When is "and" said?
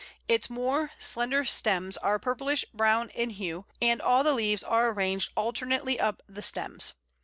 3.79-4.01